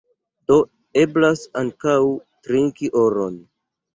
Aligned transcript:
Do, 0.51 0.55
eblas 1.01 1.43
ankaŭ 1.61 1.97
trinki 2.47 2.89
oron. 3.05 3.37